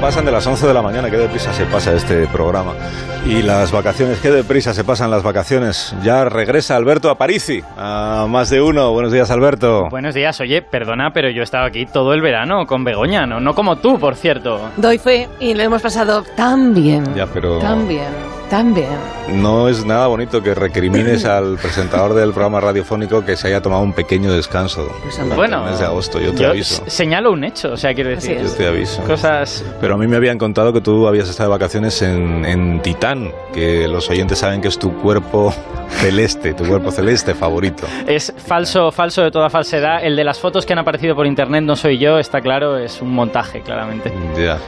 [0.00, 2.72] pasan de las 11 de la mañana, qué deprisa se pasa este programa.
[3.26, 5.94] Y las vacaciones, qué deprisa se pasan las vacaciones.
[6.02, 8.92] Ya regresa Alberto a Parisi, a más de uno.
[8.92, 9.88] Buenos días, Alberto.
[9.90, 13.40] Buenos días, oye, perdona, pero yo he estado aquí todo el verano con Begoña, no,
[13.40, 14.70] no como tú, por cierto.
[14.78, 17.14] Doy fe y lo hemos pasado tan bien.
[17.14, 17.58] Ya, pero...
[17.58, 18.08] Tan bien,
[18.50, 18.88] tan bien.
[19.28, 23.82] No es nada bonito que recrimines al presentador del programa radiofónico que se haya tomado
[23.82, 26.20] un pequeño descanso durante Bueno, el mes de agosto.
[26.20, 26.82] Yo te yo aviso.
[26.88, 28.40] señalo un hecho, o sea, quiero decir.
[28.42, 29.02] Yo te aviso.
[29.04, 29.64] Cosas.
[29.80, 33.32] Pero a mí me habían contado que tú habías estado de vacaciones en, en Titán,
[33.54, 35.54] que los oyentes saben que es tu cuerpo
[36.00, 37.86] celeste, tu cuerpo celeste favorito.
[38.06, 40.04] Es falso, falso de toda falsedad.
[40.04, 43.00] El de las fotos que han aparecido por internet no soy yo, está claro, es
[43.00, 44.12] un montaje, claramente.
[44.36, 44.58] Ya.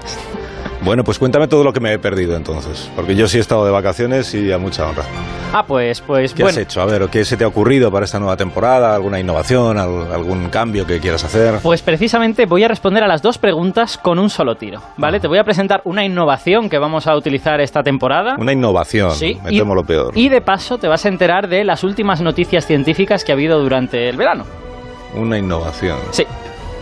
[0.85, 3.65] Bueno, pues cuéntame todo lo que me he perdido entonces, porque yo sí he estado
[3.65, 5.05] de vacaciones y a mucha honra.
[5.53, 6.57] Ah, pues, pues ¿Qué bueno.
[6.59, 6.81] has hecho?
[6.83, 8.95] A ver, ¿qué se te ha ocurrido para esta nueva temporada?
[8.95, 9.79] ¿Alguna innovación?
[9.79, 11.61] al- ¿Algún cambio que quieras hacer?
[11.63, 15.21] Pues precisamente voy a responder a las dos preguntas con un solo tiro, ¿vale?
[15.21, 18.35] Te voy a presentar una innovación que vamos a utilizar esta temporada.
[18.39, 20.13] Una innovación, Sí, me y- temo lo peor.
[20.17, 23.61] Y de paso te vas a enterar de las últimas noticias científicas que ha habido
[23.61, 24.45] durante el verano.
[25.15, 25.99] Una innovación.
[26.11, 26.27] Sí.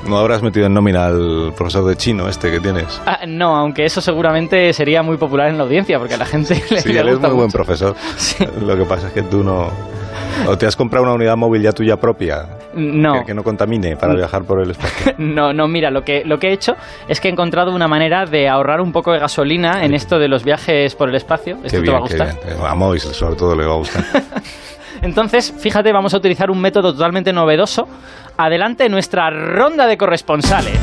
[0.07, 3.01] ¿No habrás metido en nómina al profesor de chino este que tienes?
[3.07, 6.55] Ah, no, aunque eso seguramente sería muy popular en la audiencia, porque a la gente
[6.71, 7.57] le, Sí, le él es gusta muy buen mucho.
[7.59, 7.95] profesor.
[8.17, 8.45] Sí.
[8.61, 9.69] Lo que pasa es que tú no...
[10.47, 12.47] ¿O te has comprado una unidad móvil ya tuya propia?
[12.75, 13.21] No.
[13.21, 15.13] Que, que no contamine para viajar por el espacio.
[15.19, 16.77] No, no, mira, lo que, lo que he hecho
[17.09, 20.29] es que he encontrado una manera de ahorrar un poco de gasolina en esto de
[20.29, 21.57] los viajes por el espacio.
[21.63, 22.45] Esto Qué te va a bien, qué gustar.
[22.57, 22.67] bien.
[22.67, 24.05] A Mois sobre todo le va a gustar.
[25.03, 27.89] Entonces, fíjate, vamos a utilizar un método totalmente novedoso.
[28.37, 30.79] Adelante nuestra ronda de corresponsales.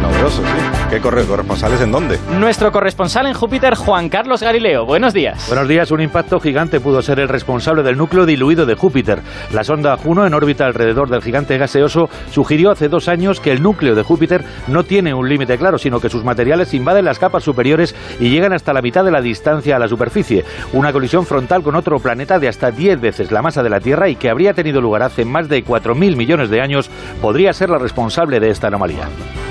[0.00, 0.80] Novedoso, sí.
[0.90, 2.18] ¿Qué corre corresponsales en dónde?
[2.38, 4.84] Nuestro corresponsal en Júpiter, Juan Carlos Galileo.
[4.86, 5.46] Buenos días.
[5.46, 5.90] Buenos días.
[5.92, 9.20] Un impacto gigante pudo ser el responsable del núcleo diluido de Júpiter.
[9.52, 13.62] La sonda Juno, en órbita alrededor del gigante gaseoso, sugirió hace dos años que el
[13.62, 17.44] núcleo de Júpiter no tiene un límite claro, sino que sus materiales invaden las capas
[17.44, 20.44] superiores y llegan hasta la mitad de la distancia a la superficie.
[20.72, 24.08] Una colisión frontal con otro planeta de hasta 10 veces la masa de la Tierra
[24.08, 26.90] y que habría tenido lugar hace más de 4.000 millones de años
[27.20, 29.08] podría ser la responsable de esta anomalía.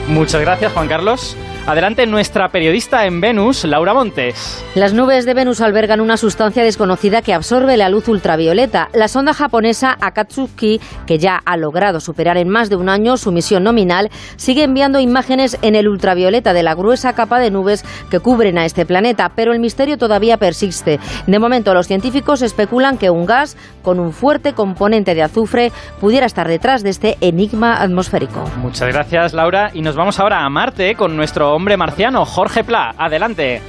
[0.09, 1.35] Muchas gracias, Juan Carlos.
[1.69, 4.65] Adelante nuestra periodista en Venus, Laura Montes.
[4.73, 8.89] Las nubes de Venus albergan una sustancia desconocida que absorbe la luz ultravioleta.
[8.91, 13.31] La sonda japonesa Akatsuki, que ya ha logrado superar en más de un año su
[13.31, 18.19] misión nominal, sigue enviando imágenes en el ultravioleta de la gruesa capa de nubes que
[18.19, 20.99] cubren a este planeta, pero el misterio todavía persiste.
[21.27, 26.25] De momento, los científicos especulan que un gas con un fuerte componente de azufre pudiera
[26.25, 28.43] estar detrás de este enigma atmosférico.
[28.57, 29.69] Muchas gracias, Laura.
[29.71, 32.95] Y nos vamos ahora a Marte con nuestro hombre marciano, Jorge Pla.
[32.97, 33.61] Adelante.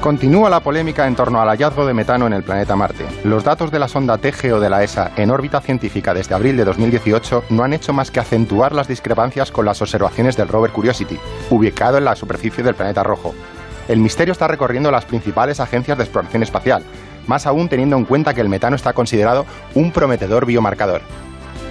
[0.00, 3.06] Continúa la polémica en torno al hallazgo de metano en el planeta Marte.
[3.22, 6.64] Los datos de la sonda TGO de la ESA en órbita científica desde abril de
[6.64, 11.20] 2018 no han hecho más que acentuar las discrepancias con las observaciones del rover Curiosity,
[11.48, 13.32] ubicado en la superficie del planeta rojo.
[13.86, 16.82] El misterio está recorriendo las principales agencias de exploración espacial,
[17.28, 19.46] más aún teniendo en cuenta que el metano está considerado
[19.76, 21.02] un prometedor biomarcador.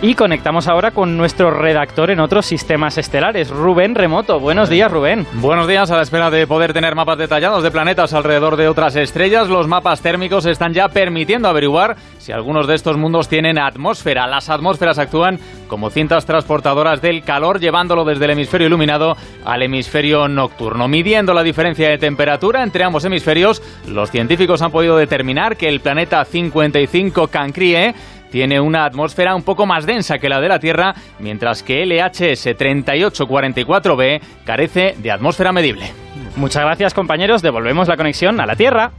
[0.02, 4.40] Y conectamos ahora con nuestro redactor en otros sistemas estelares, Rubén Remoto.
[4.40, 5.26] Buenos días, Rubén.
[5.36, 8.96] Buenos días, a la espera de poder tener mapas detallados de planetas alrededor de otras
[8.98, 14.28] estrellas, los mapas térmicos están ya permitiendo averiguar si algunos de estos mundos tienen atmósfera.
[14.28, 20.28] Las atmósferas actúan como cintas transportadoras del calor, llevándolo desde el hemisferio iluminado al hemisferio
[20.28, 20.88] nocturno.
[20.88, 25.80] Midiendo la diferencia de temperatura entre ambos hemisferios, los científicos han podido determinar que el
[25.80, 27.96] planeta 55 Cancrie
[28.32, 32.48] tiene una atmósfera un poco más densa que la de la Tierra, mientras que LHS
[32.58, 35.92] 3844b carece de atmósfera medible.
[36.36, 37.42] Muchas gracias, compañeros.
[37.42, 38.92] Devolvemos la conexión a la Tierra.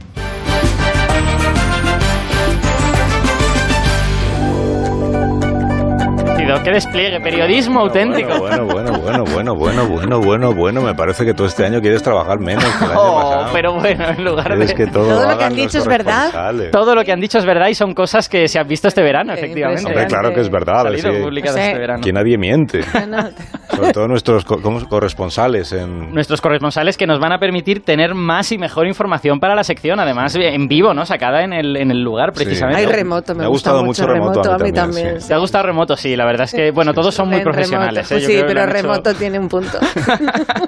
[6.63, 7.19] ¡Qué despliegue!
[7.21, 8.37] Periodismo auténtico.
[8.39, 10.81] Bueno, bueno, bueno, bueno, bueno, bueno, bueno, bueno.
[10.81, 13.49] Me parece que tú este año quieres trabajar menos que el año Oh, pasado.
[13.53, 14.73] pero bueno, en lugar de...
[14.73, 16.31] que todo, Todo lo que han dicho es verdad.
[16.71, 19.01] Todo lo que han dicho es verdad y son cosas que se han visto este
[19.01, 19.85] verano, Qué efectivamente.
[19.85, 20.83] Hombre, claro que es verdad.
[20.83, 21.41] Salido sí.
[21.41, 21.47] Sí.
[21.47, 22.01] este verano.
[22.03, 22.81] Que nadie miente.
[23.07, 23.29] No,
[23.75, 26.11] Sobre todo nuestros co- como corresponsales en...
[26.13, 29.99] Nuestros corresponsales que nos van a permitir tener más y mejor información para la sección,
[29.99, 31.05] además en vivo, ¿no?
[31.05, 32.43] Sacada en el, en el lugar, Sí.
[32.43, 32.81] precisamente.
[32.81, 35.21] Hay remoto, me, Me ha gusta gustado mucho mucho remoto, a mí también.
[35.21, 35.27] sí.
[35.29, 35.95] ¿Te ha gustado remoto?
[35.95, 38.09] Sí, la verdad es que, bueno, todos son muy En profesionales.
[38.09, 38.19] remoto, ¿eh?
[38.21, 39.77] Yo sí, creo que pero han hecho- remoto tiene un punto.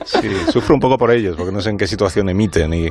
[0.06, 2.88] Sí, sufro un poco por ellos, porque no sé en qué situación emiten y,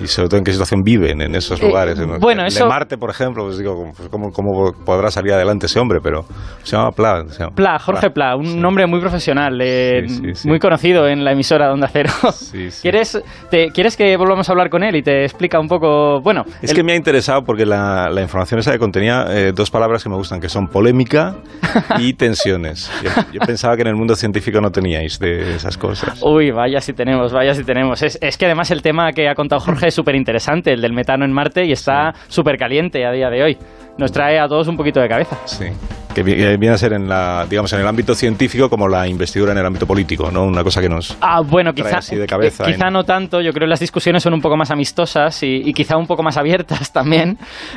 [0.00, 1.98] y sobre todo en qué situación viven en esos Eh, lugares.
[1.98, 5.32] En- bueno, en- eso- De Marte, por ejemplo, pues digo, pues ¿cómo, cómo podrá salir
[5.32, 6.00] adelante ese hombre?
[6.02, 6.24] Pero
[6.64, 7.24] se llama Pla.
[7.28, 8.56] se llama Pla, Jorge Pla, un Sí.
[8.56, 10.48] nombre muy profesional, eh, Sí, sí, sí.
[10.48, 12.10] muy conocido en la emisora de Onda Cero.
[12.32, 12.78] Sí, sí.
[12.82, 16.20] ¿Quieres, te- ¿Quieres que volvamos a hablar con él y te explica un poco?
[16.20, 19.52] Bueno, Es el- que me ha interesado porque la, la información esa que contenía eh,
[19.54, 21.36] dos palabras que me gustan, que son polémica
[21.98, 22.90] y tensiones.
[23.02, 26.20] Yo, yo pensaba que en el mundo científico no teníais de esas cosas.
[26.22, 28.02] Uy, vaya si tenemos, vaya si tenemos.
[28.02, 30.92] Es, es que además el tema que ha contado Jorge es súper interesante, el del
[30.92, 33.58] metano en Marte, y está súper caliente a día de hoy.
[33.98, 35.38] Nos trae a todos un poquito de cabeza.
[35.46, 35.66] Sí.
[36.14, 39.52] Que vi- viene a ser en la, digamos, en el ámbito científico como la investidura
[39.52, 40.44] en el ámbito político, ¿no?
[40.44, 41.14] Una cosa que nos...
[41.20, 43.40] Ah, bueno, Trae quizá, así de cabeza eh, quizá en- no tanto.
[43.42, 46.22] Yo creo que las discusiones son un poco más amistosas y, y quizá un poco
[46.22, 47.36] más abiertas también.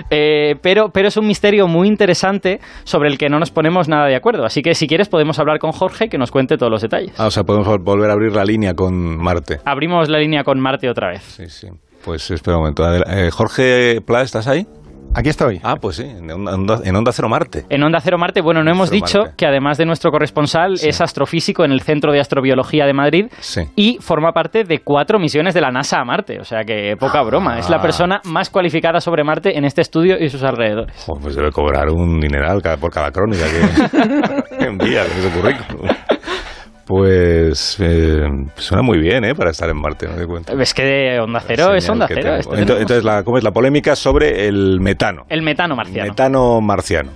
[0.10, 4.06] Eh, pero, pero es un misterio muy interesante sobre el que no nos ponemos nada
[4.08, 4.46] de acuerdo.
[4.46, 7.14] Así que si quieres podemos hablar con Jorge que nos cuente todos los detalles.
[7.18, 9.60] Ah, o sea, podemos vol- volver a abrir la línea con Marte.
[9.66, 11.24] Abrimos la línea con Marte otra vez.
[11.24, 11.68] Sí, sí.
[12.06, 12.86] Pues espera un momento.
[12.94, 14.66] Eh, Jorge Pla, ¿estás ahí?
[15.16, 15.60] Aquí estoy.
[15.64, 17.66] Ah, pues sí, en Onda, en Onda Cero Marte.
[17.70, 19.34] En Onda Cero Marte, bueno, no hemos Cero dicho Marte.
[19.38, 20.88] que además de nuestro corresponsal Sí.
[20.90, 23.62] es astrofísico en el Centro de Astrobiología de Madrid Sí.
[23.76, 26.40] y forma parte de cuatro misiones de la NASA a Marte.
[26.40, 27.58] O sea que poca broma.
[27.60, 27.82] Es la Ah.
[27.82, 30.96] persona más cualificada sobre Marte en este estudio y sus alrededores.
[31.06, 33.50] Jo, pues debe cobrar un dineral cada- por cada crónica que,
[34.66, 35.90] envía con ese currículum.
[36.90, 38.24] Pues eh,
[38.56, 39.36] suena muy bien, ¿eh?
[39.36, 40.54] Para estar en Marte, ¿no te cuenta?
[40.60, 42.22] Es que Onda Cero es Onda Cero.
[42.48, 42.48] tenemos.
[42.58, 45.22] Entonces, la, ¿cómo es la polémica sobre el metano?
[45.30, 46.10] El metano marciano.
[46.10, 47.12] Metano marciano.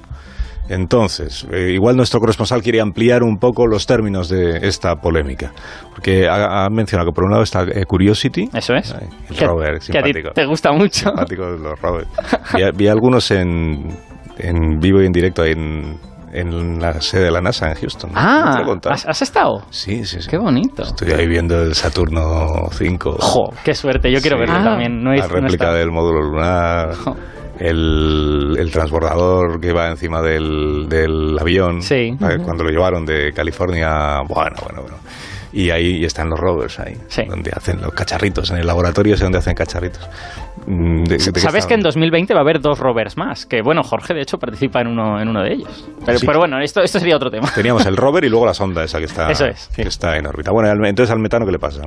[0.69, 5.51] Entonces, eh, igual nuestro corresponsal quiere ampliar un poco los términos de esta polémica.
[5.91, 8.49] Porque ha, ha mencionado que por un lado está eh, Curiosity.
[8.53, 8.93] Eso es.
[8.93, 11.09] Ay, el Que- rover, que a ti te gusta mucho.
[11.09, 12.07] Simpático los rovers.
[12.53, 13.87] Vi, vi algunos en,
[14.37, 15.97] en vivo y en directo ahí en,
[16.33, 18.12] en la sede de la NASA en Houston.
[18.12, 18.19] ¿No
[18.80, 18.91] te Ah?
[18.94, 19.63] ¿has, has estado?
[19.69, 20.30] Sí, sí, sí.
[20.30, 20.83] Qué bonito.
[20.83, 23.18] Estoy ahí viendo el Saturno 5.
[23.19, 24.12] Jo, qué suerte.
[24.12, 24.41] Yo quiero Sí.
[24.41, 24.63] verlo Ah.
[24.63, 25.03] también.
[25.03, 26.95] No la réplica del módulo lunar.
[26.95, 27.15] Jo.
[27.59, 31.81] El, el transbordador que va encima del, del avión.
[31.81, 32.15] Sí.
[32.18, 34.21] Cuando lo llevaron de California.
[34.27, 34.97] Bueno, bueno, bueno.
[35.53, 36.97] Y ahí están los rovers, ahí.
[37.07, 37.24] Sí.
[37.29, 38.50] Donde hacen los cacharritos.
[38.50, 40.09] En el laboratorio es donde hacen cacharritos.
[40.68, 41.83] Mm, de- de qué ¿Sabes que en estaban?
[41.83, 43.45] 2020 va a haber dos rovers más?
[43.45, 45.88] Que bueno, Jorge de hecho participa en uno, en uno de ellos.
[46.06, 46.25] Pero, Sí.
[46.25, 47.50] pero bueno, esto, esto sería otro tema.
[47.54, 49.69] Teníamos el rover y luego la sonda esa que está, Eso es.
[49.75, 50.51] que está en órbita.
[50.51, 51.81] Bueno, entonces al metano, ¿qué le pasa?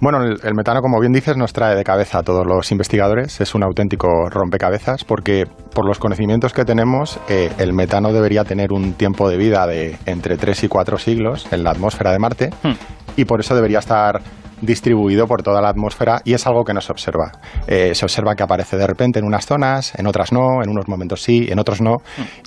[0.00, 3.40] Bueno, el, el metano, como bien dices, nos trae de cabeza a todos los investigadores.
[3.40, 8.72] Es un auténtico rompecabezas porque, por los conocimientos que tenemos, eh, el metano debería tener
[8.72, 12.50] un tiempo de vida de entre 3 y 4 siglos en la atmósfera de Marte
[12.62, 12.72] Hmm.
[13.16, 14.20] y por eso debería estar
[14.60, 17.32] distribuido por toda la atmósfera y es algo que no se observa.
[17.66, 20.88] Eh, se observa que aparece de repente en unas zonas, en otras no, en unos
[20.88, 21.96] momentos sí, en otros no.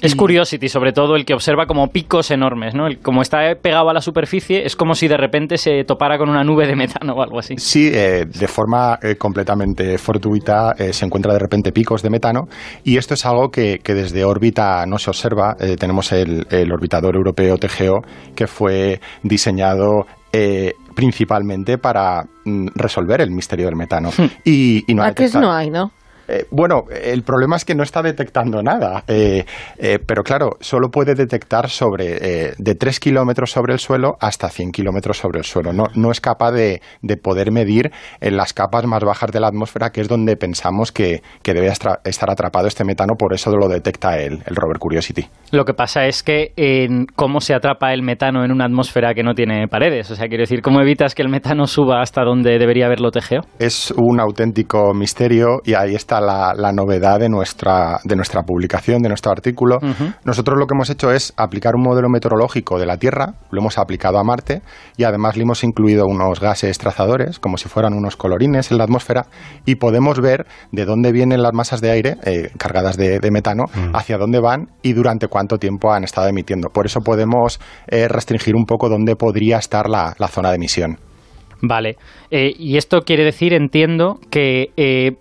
[0.02, 2.88] Es Y- Curiosity, sobre todo el que observa como picos enormes, ¿no?
[2.88, 6.30] El- como está pegado a la superficie, es como si de repente se topara con
[6.30, 7.56] una nube de metano o algo así.
[7.58, 12.42] Sí, eh, de forma eh, completamente fortuita eh, se encuentra de repente picos de metano
[12.84, 15.56] y esto es algo que, que desde órbita no se observa.
[15.60, 18.02] Eh, tenemos el, el orbitador europeo TGO
[18.36, 24.12] que fue diseñado eh, principalmente para mm, resolver el misterio del metano.
[24.46, 25.92] y, y no ha ¿A qué es detectado- no hay, no?
[26.32, 29.44] Eh, bueno, el problema es que no está detectando nada, eh,
[29.78, 34.72] eh, pero claro, solo puede detectar sobre de 3 kilómetros sobre el suelo hasta 100
[34.72, 35.74] kilómetros sobre el suelo.
[35.74, 37.92] No, no es capaz de, de poder medir
[38.22, 41.68] en las capas más bajas de la atmósfera, que es donde pensamos que, que debe
[41.68, 45.28] estar atrapado este metano, por eso lo detecta el, el rover Curiosity.
[45.52, 49.24] Lo que pasa es que en cómo se atrapa el metano en una atmósfera que
[49.24, 50.10] no tiene paredes.
[50.12, 53.42] O sea, quiero decir, ¿cómo evitas que el metano suba hasta donde debería haberlo TGO?
[53.60, 59.02] Es un auténtico misterio y ahí está la, la novedad de nuestra, de nuestra publicación,
[59.02, 59.80] de nuestro artículo.
[60.24, 63.78] Nosotros lo que hemos hecho es aplicar un modelo meteorológico de la Tierra, lo hemos
[63.78, 64.62] aplicado a Marte
[64.98, 68.86] y además le hemos incluido unos gases trazadores, como si fueran unos colorines en la
[68.86, 69.26] atmósfera,
[69.66, 73.66] y podemos ver de dónde vienen las masas de aire eh, cargadas de, de metano,
[73.94, 76.70] hacia dónde van y durante cuánto tiempo han estado emitiendo.
[76.70, 80.98] Por eso podemos eh, restringir un poco dónde podría estar la, la zona de emisión.
[81.62, 81.98] Vale.
[82.32, 85.12] Eh, y esto quiere decir, entiendo, que eh,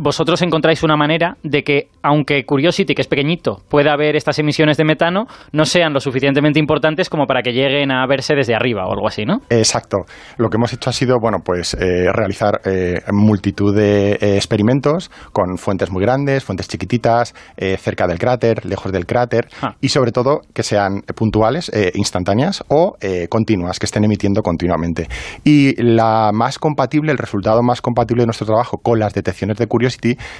[0.00, 4.76] vosotros encontráis una manera de que, aunque Curiosity, que es pequeñito, pueda ver estas emisiones
[4.78, 8.86] de metano, no sean lo suficientemente importantes como para que lleguen a verse desde arriba
[8.86, 9.40] o algo así, ¿no?
[9.50, 9.98] Exacto.
[10.38, 15.10] Lo que hemos hecho ha sido, bueno, pues eh, realizar eh, multitud de eh, experimentos
[15.32, 17.34] con fuentes muy grandes, fuentes chiquititas,
[17.78, 19.74] cerca del cráter, lejos del cráter, Ah.
[19.80, 22.96] y sobre todo que sean puntuales, instantáneas o
[23.28, 25.08] continuas, que estén emitiendo continuamente.
[25.44, 29.66] Y la más compatible, el resultado más compatible de nuestro trabajo con las detecciones de
[29.66, 29.89] Curiosity,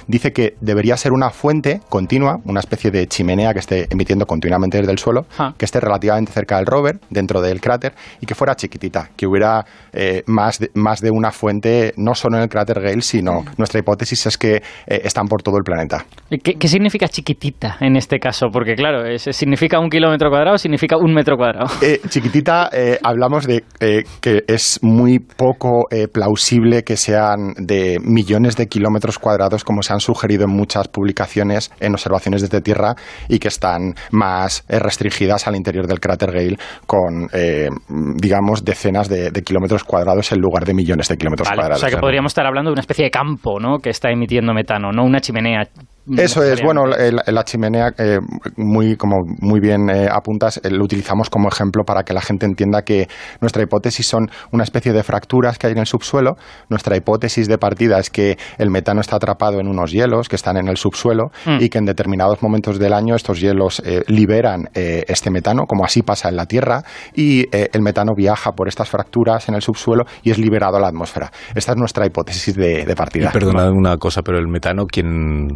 [0.07, 4.77] dice que debería ser una fuente continua, una especie de chimenea que esté emitiendo continuamente
[4.77, 5.53] desde el suelo, Ah.
[5.57, 9.65] que esté relativamente cerca del rover, dentro del cráter, y que fuera chiquitita, que hubiera
[9.93, 13.79] eh, más, de, más de una fuente, no solo en el cráter Gale, sino nuestra
[13.79, 14.61] hipótesis es que eh,
[15.03, 16.05] están por todo el planeta.
[16.29, 18.47] ¿Qué, qué significa chiquitita en este caso?
[18.51, 21.67] Porque claro, es- ¿significa un kilómetro cuadrado o significa un metro cuadrado?
[21.81, 22.69] Eh, chiquitita,
[23.03, 29.81] hablamos de que es muy poco plausible que sean de millones de kilómetros cuadrados como
[29.81, 32.95] se han sugerido en muchas publicaciones en observaciones desde Tierra
[33.27, 37.69] y que están más eh, restringidas al interior del cráter Gale con, eh,
[38.15, 41.83] digamos, decenas de, de kilómetros cuadrados en lugar de millones de kilómetros Vale, cuadrados.
[41.83, 43.79] o sea que podríamos estar hablando de una especie de campo, ¿no?
[43.79, 45.67] Que está emitiendo metano, no una chimenea.
[46.17, 48.17] Eso es, bueno, el- la chimenea, eh,
[48.57, 52.45] muy, como muy bien eh, apuntas, eh, lo utilizamos como ejemplo para que la gente
[52.45, 53.07] entienda que
[53.39, 56.31] nuestra hipótesis son una especie de fracturas que hay en el subsuelo.
[56.69, 60.57] Nuestra hipótesis de partida es que el metano está atrapado en unos hielos que están
[60.57, 61.57] en el subsuelo Mm.
[61.61, 65.85] y que en determinados momentos del año estos hielos eh, liberan eh, este metano, como
[65.85, 69.61] así pasa en la Tierra, y eh, el metano viaja por estas fracturas en el
[69.61, 71.31] subsuelo y es liberado a la atmósfera.
[71.53, 73.31] Esta es nuestra hipótesis de, de Y partida.
[73.31, 75.47] perdona una cosa, pero el metano, ¿quién,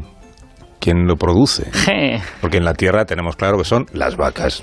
[0.85, 1.71] quién lo produce?
[2.41, 4.61] Porque en la Tierra tenemos claro que son las vacas.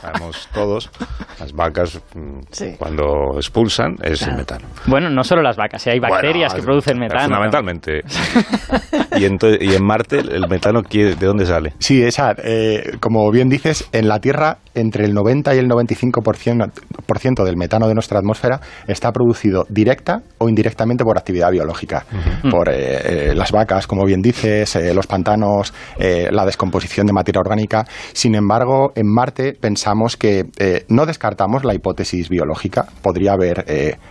[0.00, 0.88] Sabemos todos,
[1.40, 2.76] las vacas mm, Sí.
[2.78, 3.04] cuando
[3.34, 4.68] expulsan es el metano.
[4.86, 7.24] Bueno, no solo las vacas, si hay bacterias Bueno, que producen metano.
[7.24, 8.02] Fundamentalmente.
[9.16, 11.72] y, ento- y en Marte, ¿el metano de dónde sale?
[11.78, 16.70] Sí, esa, eh, como bien dices, en la Tierra entre el 90 y el 95%
[17.06, 22.04] por ciento del metano de nuestra atmósfera está producido directa o indirectamente por actividad biológica,
[22.50, 27.86] por eh, eh, las vacas, como bien dices, los pantanos, la descomposición de materia orgánica.
[28.12, 30.44] Sin embargo, en Marte pensamos que
[30.88, 33.64] no descartamos la hipótesis biológica, podría haber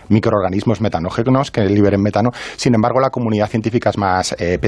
[0.08, 2.30] microorganismos metanógenos que liberen metano.
[2.56, 4.58] Sin embargo, la comunidad científica es más eh,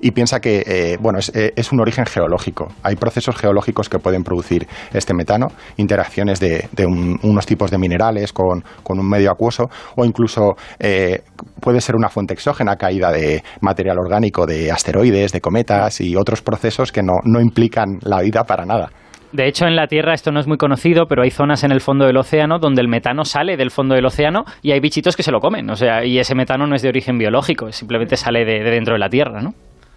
[0.00, 2.68] y piensa que eh, bueno, es, eh, es un origen geológico.
[2.82, 7.78] Hay procesos geológicos que pueden producir este metano, interacciones de, de un- unos tipos de
[7.78, 9.64] minerales con, con un medio acuoso
[9.96, 11.22] o incluso eh,
[11.60, 16.42] puede ser una fuente exógena, caída de material orgánico de asteroides, de cometas y otros
[16.42, 18.90] procesos que no, no implican la vida para nada.
[19.34, 21.80] De hecho, en la Tierra esto no es muy conocido, pero hay zonas en el
[21.80, 25.24] fondo del océano donde el metano sale del fondo del océano y hay bichitos que
[25.24, 25.68] se lo comen.
[25.70, 28.94] O sea, y ese metano no es de origen biológico, simplemente sale de, de dentro
[28.94, 29.52] de la Tierra, ¿no?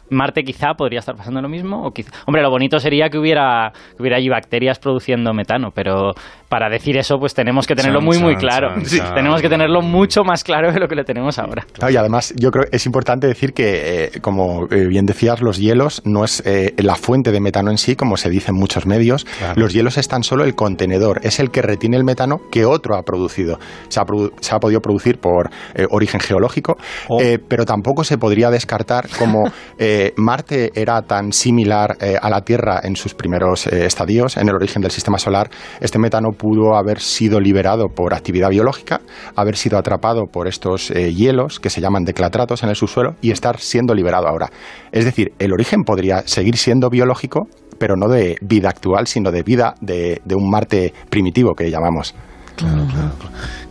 [0.10, 1.86] Marte quizá podría estar pasando lo mismo.
[1.86, 2.12] O quizá...
[2.26, 6.14] Hombre, lo bonito sería que hubiera, que hubiera allí bacterias produciendo metano, pero
[6.50, 8.70] para decir eso, pues tenemos que tenerlo Chan, muy, muy claro.
[8.70, 9.14] chan, Sí, chan.
[9.16, 11.66] tenemos que tenerlo mucho más claro de lo que lo tenemos ahora.
[11.74, 15.42] Claro, y además, yo creo que es importante decir que, eh, como eh, bien decías,
[15.42, 18.56] los hielos no es eh, la fuente de metano en sí, como se dice en
[18.58, 19.26] muchos medios.
[19.40, 19.60] Claro.
[19.60, 22.96] Los hielos es tan solo el contenedor, es el que retiene el metano que otro
[22.96, 23.60] ha producido.
[23.90, 26.78] Se ha, produ- se ha podido producir por eh, origen geológico,
[27.10, 27.20] Oh.
[27.22, 29.52] eh, pero tampoco se podría descartar como
[30.00, 34.48] eh, Marte era tan similar eh, a la Tierra en sus primeros eh, estadios, en
[34.48, 35.50] el origen del sistema solar,
[35.82, 39.02] este metano pudo haber sido liberado por actividad biológica,
[39.36, 43.60] haber sido atrapado por estos hielos que se llaman declatratos en el subsuelo y estar
[43.60, 44.52] siendo liberado ahora.
[44.92, 47.48] Es decir, el origen podría seguir siendo biológico,
[47.80, 52.14] pero no de vida actual, sino de vida de un Marte primitivo que llamamos.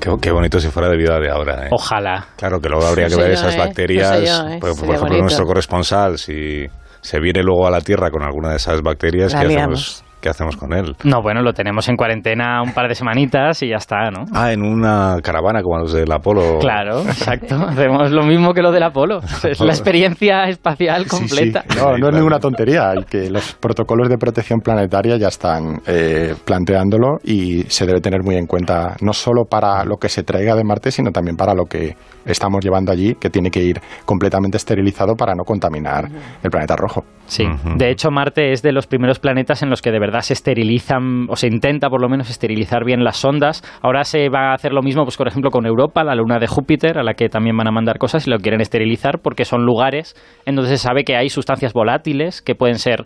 [0.01, 1.67] Qué, qué bonito si fuera de vida de ahora.
[1.67, 1.69] ¿eh?
[1.73, 2.27] Ojalá.
[2.37, 3.59] Claro que luego habría No que ver yo, esas ¿eh?
[3.59, 4.11] bacterias.
[4.11, 4.59] No sé yo, ¿eh?
[4.61, 5.23] por, por ejemplo, bonito.
[5.23, 6.67] nuestro corresponsal, si
[7.01, 9.81] se viene luego a la Tierra con alguna de esas bacterias, La ¿qué liamos.
[10.03, 10.97] hacemos, ¿qué hacemos con él?
[11.05, 14.25] No, bueno, lo tenemos en cuarentena un par de semanitas y ya está, ¿no?
[14.33, 16.59] Ah, en una caravana como los del Apolo.
[16.59, 17.55] Claro, exacto.
[17.55, 19.21] Hacemos lo mismo que lo del Apolo.
[19.45, 21.19] Es la experiencia espacial Sí, sí.
[21.19, 21.65] completa.
[21.77, 26.35] No, no es ninguna tontería y que los protocolos de protección planetaria ya están eh,
[26.45, 30.57] planteándolo y se debe tener muy en cuenta no solo para lo que se traiga
[30.57, 34.57] de Marte, sino también para lo que estamos llevando allí, que tiene que ir completamente
[34.57, 36.09] esterilizado para no contaminar
[36.43, 37.05] el planeta rojo.
[37.27, 37.45] Sí,
[37.77, 41.27] de hecho Marte es de los primeros planetas en los que de verdad se esterilizan,
[41.29, 43.63] o se intenta por lo menos esterilizar bien las sondas.
[43.83, 46.47] Ahora se va a hacer lo mismo, pues por ejemplo con Europa, la luna de
[46.47, 49.65] Júpiter, a la que también van a mandar cosas y lo quieren esterilizar porque son
[49.65, 53.05] lugares en donde se sabe que hay sustancias volátiles que pueden ser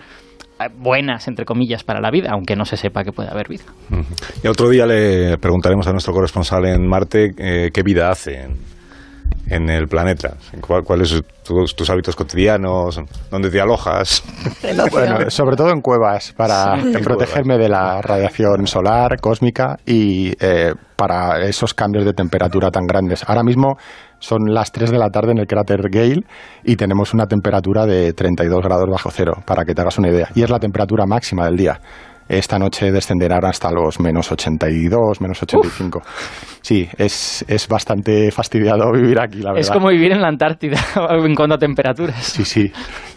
[0.60, 3.64] eh, buenas, entre comillas, para la vida, aunque no se sepa que puede haber vida.
[4.42, 8.48] Y otro día le preguntaremos a nuestro corresponsal en Marte eh, qué vida hace
[9.50, 10.34] en, el planeta.
[10.66, 13.00] ¿Cuál- ¿Cuáles son tus, tus hábitos cotidianos?
[13.30, 14.22] ¿Dónde te alojas?
[14.90, 16.92] Bueno, sobre todo en cuevas, para Sí.
[16.94, 22.86] En protegerme de la radiación solar, cósmica y eh, para esos cambios de temperatura tan
[22.86, 23.24] grandes.
[23.28, 23.76] Ahora mismo
[24.18, 26.22] son las 3 de la tarde en el cráter Gale
[26.64, 30.28] y tenemos una temperatura de 32 grados bajo cero, para que te hagas una idea.
[30.34, 31.80] Y es la temperatura máxima del día.
[32.30, 36.00] Esta noche descenderá hasta los menos 82, menos 85.
[36.62, 39.60] Sí, es, es bastante fastidiado vivir aquí, la verdad.
[39.60, 40.78] Es como vivir en la Antártida
[41.10, 42.16] en cuanto a temperaturas.
[42.22, 42.70] Sí, sí,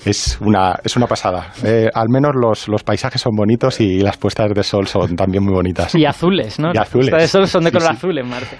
[0.03, 1.51] es una, es una pasada.
[1.63, 5.43] Eh, al menos los, los paisajes son bonitos y las puestas de sol son también
[5.43, 5.93] muy bonitas.
[5.93, 6.71] Y azules, ¿no?
[6.73, 7.11] Y azules.
[7.11, 7.97] Las puestas de sol son de Sí, color sí.
[7.97, 8.57] azul en Marte.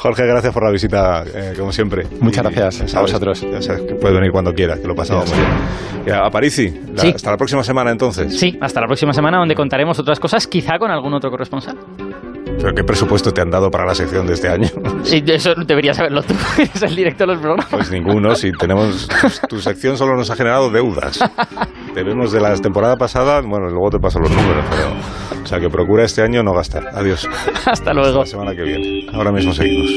[0.00, 2.06] Jorge, gracias por la visita, eh, como siempre.
[2.20, 3.40] Muchas Y gracias, ya a sabes, vosotros.
[3.52, 6.14] Ya sabes que puedes venir cuando quieras, que lo pasamos muy bien.
[6.18, 7.12] A Parisi, la- Sí.
[7.14, 8.38] hasta la próxima semana entonces.
[8.38, 11.76] Sí, hasta la próxima semana donde contaremos otras cosas, quizá con algún otro corresponsal.
[12.58, 14.68] ¿Pero qué presupuesto te han dado para la sección de este año?
[15.02, 17.66] Sí, eso deberías saberlo tú, eres el director de los programas.
[17.70, 19.08] Pues ninguno, si tenemos...
[19.48, 21.18] Tu sección solo nos ha generado deudas.
[21.94, 24.88] Debemos de la temporada pasada, bueno, luego te paso los números, pero...
[25.42, 26.88] O sea, que procura este año no gastar.
[26.94, 27.28] Adiós.
[27.66, 28.20] Hasta luego.
[28.20, 29.06] La semana que viene.
[29.12, 29.90] Ahora mismo seguimos.